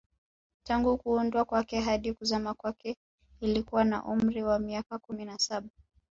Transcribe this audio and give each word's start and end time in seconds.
Tangu 0.63 0.97
kuundwa 0.97 1.45
kwake 1.45 1.79
hadi 1.79 2.13
kuzama 2.13 2.53
kwake 2.53 2.97
ilikuwa 3.39 3.83
na 3.83 4.05
umri 4.05 4.43
wa 4.43 4.59
miaka 4.59 4.99
kumi 4.99 5.25
na 5.25 5.37
saba 5.39 5.69